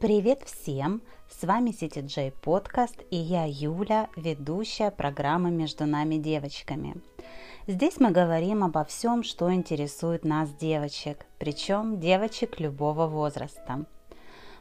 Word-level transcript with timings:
Привет 0.00 0.42
всем! 0.44 1.02
С 1.28 1.44
вами 1.44 1.70
CTJ 1.70 2.32
подкаст 2.40 3.02
и 3.10 3.16
я 3.16 3.46
Юля, 3.48 4.08
ведущая 4.14 4.92
программы 4.92 5.50
«Между 5.50 5.86
нами 5.86 6.18
девочками». 6.18 7.02
Здесь 7.66 7.98
мы 7.98 8.12
говорим 8.12 8.62
обо 8.62 8.84
всем, 8.84 9.24
что 9.24 9.52
интересует 9.52 10.24
нас 10.24 10.50
девочек, 10.50 11.26
причем 11.40 11.98
девочек 11.98 12.60
любого 12.60 13.08
возраста. 13.08 13.86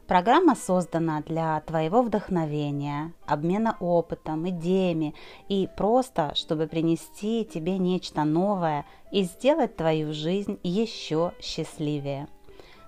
Программа 0.08 0.56
создана 0.56 1.22
для 1.22 1.62
твоего 1.62 2.02
вдохновения, 2.02 3.14
обмена 3.28 3.78
опытом, 3.80 4.50
идеями 4.50 5.14
и 5.50 5.70
просто, 5.78 6.34
чтобы 6.34 6.66
принести 6.66 7.46
тебе 7.46 7.78
нечто 7.78 8.24
новое 8.24 8.88
и 9.12 9.22
сделать 9.22 9.76
твою 9.76 10.14
жизнь 10.14 10.60
еще 10.64 11.34
счастливее. 11.40 12.28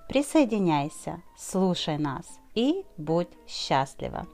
Присоединяйся, 0.07 1.21
слушай 1.37 1.99
нас 1.99 2.38
и 2.59 2.85
будь 2.97 3.29
счастлива. 3.47 4.27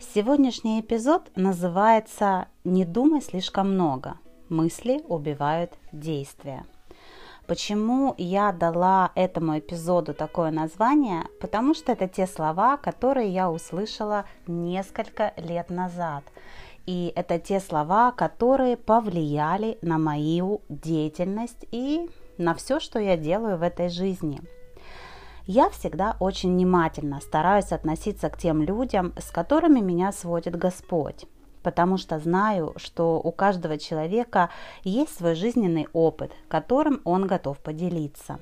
Сегодняшний 0.00 0.80
эпизод 0.80 1.30
называется 1.36 2.48
«Не 2.64 2.84
думай 2.84 3.20
слишком 3.20 3.74
много. 3.74 4.18
Мысли 4.48 5.04
убивают 5.06 5.72
действия». 5.92 6.64
Почему 7.46 8.14
я 8.18 8.52
дала 8.52 9.12
этому 9.14 9.58
эпизоду 9.58 10.14
такое 10.14 10.50
название? 10.50 11.26
Потому 11.40 11.74
что 11.74 11.92
это 11.92 12.08
те 12.08 12.26
слова, 12.26 12.76
которые 12.76 13.30
я 13.30 13.50
услышала 13.50 14.24
несколько 14.48 15.32
лет 15.36 15.70
назад. 15.70 16.24
И 16.86 17.12
это 17.14 17.38
те 17.38 17.60
слова, 17.60 18.10
которые 18.10 18.76
повлияли 18.76 19.78
на 19.80 19.98
мою 19.98 20.60
деятельность 20.68 21.66
и 21.70 22.10
на 22.36 22.54
все, 22.54 22.80
что 22.80 22.98
я 22.98 23.16
делаю 23.16 23.58
в 23.58 23.62
этой 23.62 23.88
жизни. 23.88 24.40
Я 25.50 25.70
всегда 25.70 26.14
очень 26.20 26.52
внимательно 26.52 27.20
стараюсь 27.22 27.72
относиться 27.72 28.28
к 28.28 28.36
тем 28.36 28.62
людям, 28.62 29.14
с 29.18 29.30
которыми 29.30 29.80
меня 29.80 30.12
сводит 30.12 30.56
Господь 30.56 31.24
потому 31.62 31.98
что 31.98 32.18
знаю, 32.18 32.72
что 32.76 33.20
у 33.20 33.30
каждого 33.30 33.76
человека 33.76 34.48
есть 34.84 35.14
свой 35.16 35.34
жизненный 35.34 35.86
опыт, 35.92 36.32
которым 36.48 37.02
он 37.04 37.26
готов 37.26 37.58
поделиться. 37.58 38.38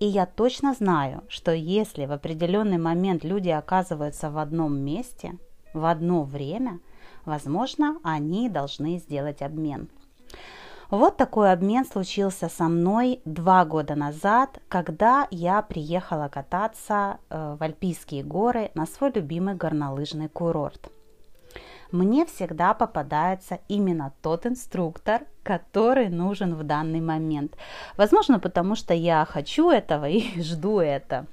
И 0.00 0.06
я 0.06 0.24
точно 0.24 0.72
знаю, 0.72 1.24
что 1.28 1.52
если 1.52 2.06
в 2.06 2.12
определенный 2.12 2.78
момент 2.78 3.22
люди 3.22 3.50
оказываются 3.50 4.30
в 4.30 4.38
одном 4.38 4.78
месте, 4.78 5.36
в 5.74 5.84
одно 5.84 6.22
время, 6.22 6.78
возможно, 7.26 7.98
они 8.02 8.48
должны 8.48 8.98
сделать 8.98 9.42
обмен. 9.42 9.90
Вот 10.90 11.16
такой 11.16 11.52
обмен 11.52 11.84
случился 11.84 12.48
со 12.48 12.64
мной 12.64 13.20
два 13.24 13.64
года 13.64 13.94
назад, 13.94 14.60
когда 14.68 15.26
я 15.30 15.60
приехала 15.62 16.28
кататься 16.28 17.18
э, 17.28 17.56
в 17.58 17.62
Альпийские 17.62 18.22
горы 18.24 18.70
на 18.74 18.86
свой 18.86 19.12
любимый 19.12 19.54
горнолыжный 19.54 20.28
курорт– 20.28 20.90
мне 21.90 22.26
всегда 22.26 22.74
попадается 22.74 23.60
именно 23.68 24.12
тот 24.20 24.44
инструктор, 24.44 25.22
который 25.42 26.10
нужен 26.10 26.54
в 26.54 26.62
данный 26.62 27.00
момент. 27.00 27.56
Возможно, 27.96 28.38
потому 28.38 28.74
что 28.74 28.92
я 28.92 29.24
хочу 29.24 29.70
этого 29.70 30.06
и 30.06 30.42
жду 30.42 30.80
это. 30.80 31.26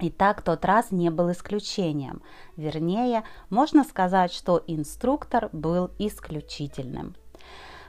И 0.00 0.10
так 0.10 0.42
тот 0.42 0.64
раз 0.64 0.90
не 0.90 1.10
был 1.10 1.30
исключением. 1.30 2.22
Вернее, 2.56 3.22
можно 3.48 3.84
сказать, 3.84 4.32
что 4.32 4.62
инструктор 4.66 5.50
был 5.52 5.90
исключительным. 5.98 7.14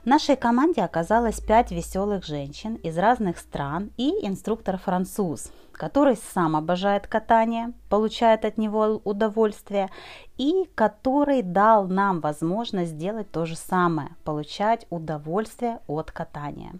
В 0.03 0.07
нашей 0.07 0.35
команде 0.35 0.81
оказалось 0.81 1.39
пять 1.39 1.69
веселых 1.69 2.25
женщин 2.25 2.73
из 2.73 2.97
разных 2.97 3.37
стран 3.37 3.91
и 3.97 4.09
инструктор-француз, 4.25 5.51
который 5.73 6.17
сам 6.33 6.55
обожает 6.55 7.05
катание, 7.05 7.73
получает 7.87 8.43
от 8.43 8.57
него 8.57 8.99
удовольствие, 9.03 9.91
и 10.39 10.67
который 10.73 11.43
дал 11.43 11.87
нам 11.87 12.19
возможность 12.19 12.93
сделать 12.93 13.29
то 13.29 13.45
же 13.45 13.55
самое, 13.55 14.09
получать 14.23 14.87
удовольствие 14.89 15.81
от 15.85 16.11
катания. 16.11 16.73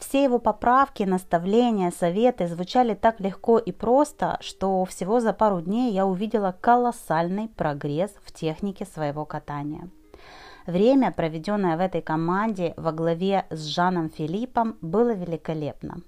Все 0.00 0.24
его 0.24 0.40
поправки, 0.40 1.04
наставления, 1.04 1.92
советы 1.92 2.48
звучали 2.48 2.94
так 2.94 3.20
легко 3.20 3.58
и 3.58 3.70
просто, 3.70 4.36
что 4.40 4.84
всего 4.84 5.20
за 5.20 5.32
пару 5.32 5.60
дней 5.60 5.92
я 5.92 6.06
увидела 6.06 6.56
колоссальный 6.60 7.46
прогресс 7.46 8.12
в 8.24 8.32
технике 8.32 8.84
своего 8.84 9.24
катания. 9.24 9.88
Время, 10.66 11.10
проведенное 11.10 11.76
в 11.76 11.80
этой 11.80 12.02
команде 12.02 12.74
во 12.76 12.92
главе 12.92 13.46
с 13.50 13.64
Жаном 13.64 14.10
Филиппом, 14.10 14.76
было 14.80 15.12
великолепно. 15.12 16.02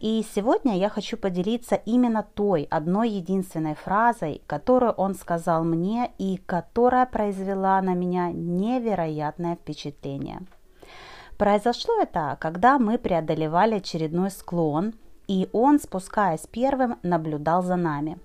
И 0.00 0.24
сегодня 0.34 0.78
я 0.78 0.88
хочу 0.88 1.18
поделиться 1.18 1.74
именно 1.74 2.22
той 2.22 2.66
одной 2.70 3.10
единственной 3.10 3.74
фразой, 3.74 4.42
которую 4.46 4.92
он 4.92 5.14
сказал 5.14 5.62
мне 5.62 6.10
и 6.16 6.38
которая 6.38 7.04
произвела 7.04 7.80
на 7.82 7.94
меня 7.94 8.32
невероятное 8.32 9.56
впечатление. 9.56 10.40
Произошло 11.36 12.00
это, 12.00 12.38
когда 12.40 12.78
мы 12.78 12.98
преодолевали 12.98 13.76
очередной 13.76 14.30
склон, 14.30 14.94
и 15.28 15.48
он, 15.52 15.78
спускаясь 15.78 16.46
первым, 16.50 16.98
наблюдал 17.02 17.62
за 17.62 17.76
нами. 17.76 18.18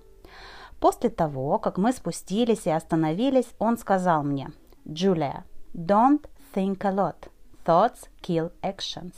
После 0.80 1.10
того, 1.10 1.58
как 1.58 1.78
мы 1.78 1.92
спустились 1.92 2.66
и 2.66 2.70
остановились, 2.70 3.48
он 3.58 3.78
сказал 3.78 4.22
мне– 4.22 4.50
Джулия, 4.88 5.44
don't 5.74 6.24
think 6.54 6.84
a 6.84 6.92
lot. 6.92 7.28
Thoughts 7.64 8.08
kill 8.22 8.52
actions. 8.62 9.14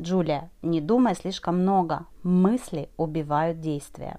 Джулия, 0.00 0.50
не 0.62 0.80
думай 0.80 1.14
слишком 1.14 1.58
много. 1.60 2.06
Мысли 2.22 2.88
убивают 2.96 3.60
действия. 3.60 4.18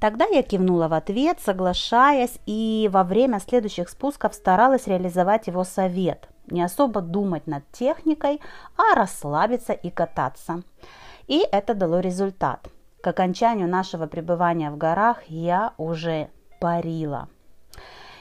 Тогда 0.00 0.24
я 0.26 0.42
кивнула 0.42 0.88
в 0.88 0.94
ответ, 0.94 1.40
соглашаясь, 1.40 2.38
и 2.46 2.88
во 2.90 3.04
время 3.04 3.40
следующих 3.40 3.90
спусков 3.90 4.32
старалась 4.32 4.86
реализовать 4.86 5.48
его 5.48 5.64
совет. 5.64 6.28
Не 6.46 6.62
особо 6.62 7.02
думать 7.02 7.46
над 7.46 7.70
техникой, 7.72 8.40
а 8.76 8.94
расслабиться 8.94 9.72
и 9.74 9.90
кататься. 9.90 10.62
И 11.26 11.44
это 11.52 11.74
дало 11.74 12.00
результат. 12.00 12.68
К 13.02 13.08
окончанию 13.08 13.68
нашего 13.68 14.06
пребывания 14.06 14.70
в 14.70 14.78
горах 14.78 15.22
я 15.28 15.74
уже 15.76 16.30
парила. 16.60 17.28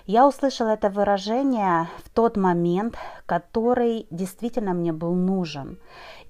Я 0.09 0.25
услышала 0.25 0.69
это 0.69 0.89
выражение 0.89 1.89
в 1.97 2.09
тот 2.11 2.37
момент, 2.37 2.95
который 3.25 4.07
действительно 4.09 4.73
мне 4.73 4.93
был 4.93 5.13
нужен. 5.13 5.79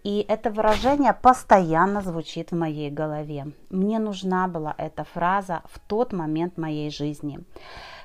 И 0.03 0.25
это 0.27 0.49
выражение 0.49 1.13
постоянно 1.13 2.01
звучит 2.01 2.49
в 2.49 2.55
моей 2.55 2.89
голове. 2.89 3.51
Мне 3.69 3.99
нужна 3.99 4.47
была 4.47 4.73
эта 4.79 5.03
фраза 5.03 5.61
в 5.65 5.77
тот 5.77 6.11
момент 6.11 6.57
моей 6.57 6.89
жизни. 6.89 7.39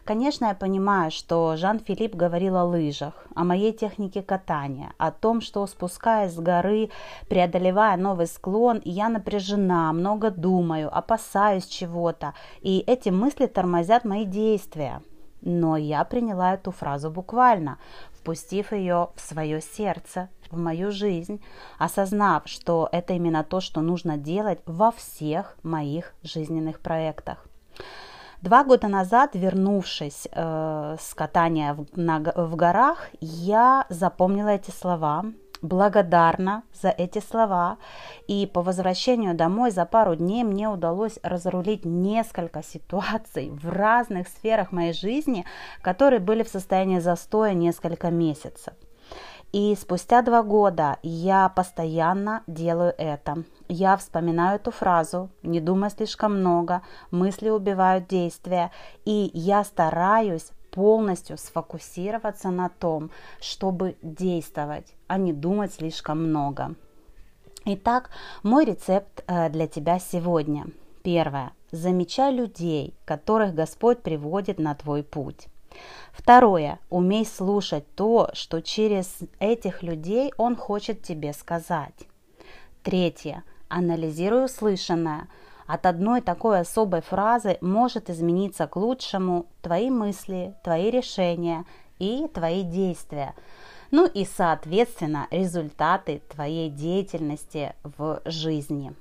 Конечно, 0.05 0.45
я 0.45 0.55
понимаю, 0.55 1.11
что 1.11 1.57
Жан-Филипп 1.57 2.15
говорил 2.17 2.59
о 2.59 2.65
лыжах, 2.65 3.15
о 3.35 3.43
моей 3.43 3.73
технике 3.73 4.21
катания, 4.21 4.93
о 4.99 5.11
том, 5.11 5.41
что 5.41 5.67
спускаясь 5.67 6.35
с 6.35 6.39
горы, 6.39 6.91
преодолевая 7.31 7.97
новый 7.97 8.27
склон, 8.27 8.83
я 8.85 9.09
напряжена, 9.09 9.91
много 9.95 10.31
думаю, 10.31 10.95
опасаюсь 10.95 11.65
чего-то, 11.65 12.35
и 12.61 12.85
эти 12.87 13.09
мысли 13.09 13.47
тормозят 13.47 14.05
мои 14.05 14.27
действия. 14.27 15.01
Но 15.43 15.77
я 15.77 16.05
приняла 16.05 16.55
эту 16.55 16.71
фразу 16.71 17.11
буквально, 17.11 17.79
впустив 18.13 18.73
ее 18.73 19.09
в 19.15 19.21
свое 19.21 19.61
сердце, 19.61 20.29
в 20.51 20.59
мою 20.59 20.93
жизнь, 20.93 21.43
осознав, 21.79 22.43
что 22.47 22.89
это 22.93 23.15
именно 23.15 23.43
то, 23.43 23.61
что 23.61 23.81
нужно 23.81 24.17
делать 24.17 24.61
во 24.67 24.93
всех 24.93 25.57
моих 25.63 26.15
жизненных 26.23 26.81
проектах. 26.81 27.47
Два 28.41 28.65
года 28.65 28.89
назад, 28.89 29.31
вернувшись 29.35 30.29
э, 30.31 30.97
с 31.01 31.15
катания 31.15 31.75
в, 31.75 31.87
на, 31.97 32.19
в 32.19 32.57
горах, 32.57 33.09
я 33.21 33.87
запомнила 33.89 34.49
эти 34.49 34.73
слова, 34.73 35.25
благодарна 35.63 36.65
за 36.75 36.91
эти 36.91 37.21
слова. 37.21 37.79
И 38.27 38.47
по 38.47 38.63
возвращению 38.63 39.35
домой 39.35 39.71
за 39.71 39.87
пару 39.87 40.17
дней 40.17 40.45
мне 40.45 40.69
удалось 40.69 41.19
разрулить 41.23 41.85
несколько 41.85 42.63
ситуаций 42.63 43.51
в 43.51 43.69
разных 43.69 44.29
сферах 44.29 44.73
моей 44.73 44.93
жизни, 44.93 45.47
которые 45.81 46.21
были 46.21 46.43
в 46.43 46.49
состоянии 46.49 46.99
застоя 46.99 47.55
несколько 47.55 48.11
месяцев. 48.11 48.75
И 49.53 49.77
спустя 49.79 50.23
два 50.23 50.43
года 50.43 50.97
я 51.03 51.51
постоянно 51.51 52.43
делаю 52.47 52.95
это. 52.97 53.45
Я 53.69 53.99
вспоминаю 53.99 54.57
эту 54.57 54.71
фразу, 54.71 55.29
не 55.43 55.61
думай 55.61 55.91
слишком 55.91 56.41
много, 56.41 56.81
мысли 57.11 57.51
убивают 57.51 58.09
действия, 58.09 58.71
и 59.05 59.31
я 59.35 59.63
стараюсь 59.63 60.53
полностью 60.73 61.39
сфокусироваться 61.39 62.51
на 62.51 62.69
том, 62.69 63.11
чтобы 63.41 63.97
действовать, 64.03 64.93
а 65.07 65.19
не 65.19 65.33
думать 65.33 65.75
слишком 65.75 66.29
много. 66.29 66.75
Итак, 67.65 68.11
мой 68.43 68.65
рецепт 68.65 69.23
э, 69.29 69.49
для 69.51 69.69
тебя 69.69 70.01
сегодня. 70.01 70.67
Первое. 71.05 71.53
Замечай 71.71 72.33
людей, 72.35 72.95
которых 73.05 73.55
Господь 73.55 74.03
приводит 74.03 74.59
на 74.59 74.75
твой 74.75 75.05
путь. 75.05 75.47
Второе. 76.13 76.81
Умей 76.91 77.25
слушать 77.25 77.85
то, 77.95 78.31
что 78.35 78.61
через 78.61 79.19
этих 79.39 79.83
людей 79.83 80.33
Он 80.37 80.57
хочет 80.57 81.03
тебе 81.03 81.33
сказать. 81.33 81.95
Третье. 82.83 83.45
Анализируй 83.69 84.47
услышанное. 84.47 85.29
От 85.67 85.87
одной 85.87 86.21
такой 86.21 86.61
особой 86.61 87.03
фразы 87.03 87.59
может 87.61 88.11
измениться 88.11 88.67
к 88.67 88.77
лучшему 88.77 89.47
твои 89.61 89.91
мысли, 89.91 90.55
твои 90.63 90.91
решения 90.91 91.65
и 91.99 92.29
твои 92.33 92.63
действия. 92.63 93.35
Ну 93.91 94.07
и, 94.07 94.25
соответственно, 94.25 95.29
результаты 95.31 96.23
твоей 96.29 96.71
деятельности 96.71 97.75
в 97.83 98.23
жизни. 98.25 98.95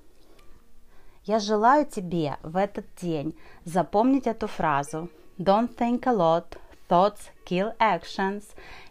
Я 1.24 1.40
желаю 1.40 1.86
тебе 1.86 2.38
в 2.44 2.58
этот 2.58 2.86
день 3.02 3.36
запомнить 3.64 4.28
эту 4.28 4.48
фразу 4.48 5.10
Don't 5.38 5.76
think 5.76 6.06
a 6.06 6.14
lot, 6.14 6.58
thoughts 6.90 7.32
kill 7.46 7.76
actions. 7.80 8.44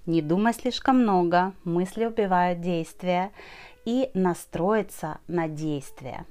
Не 0.07 0.23
думай 0.23 0.53
слишком 0.53 1.03
много, 1.03 1.53
мысли 1.65 2.07
убивают 2.07 2.61
действия. 2.61 3.31
И 3.85 4.11
настроиться 4.15 5.19
на 5.29 5.49
действие. 5.49 6.27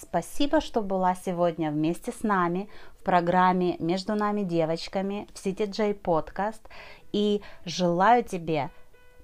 Спасибо, 0.00 0.62
что 0.62 0.80
была 0.80 1.14
сегодня 1.14 1.70
вместе 1.70 2.10
с 2.10 2.22
нами 2.22 2.70
в 2.98 3.04
программе 3.04 3.76
«Между 3.78 4.14
нами 4.14 4.44
девочками» 4.44 5.28
в 5.34 5.44
CTJ 5.44 6.00
Podcast. 6.00 6.62
И 7.12 7.42
желаю 7.66 8.24
тебе 8.24 8.70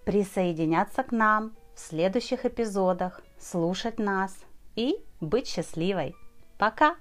присоединяться 0.05 1.03
к 1.03 1.13
нам 1.13 1.53
в 1.75 1.81
следующих 1.81 2.45
эпизодах, 2.45 3.23
слушать 3.39 3.99
нас 3.99 4.37
и 4.75 4.97
быть 5.21 5.49
счастливой. 5.49 6.15
Пока! 6.59 6.97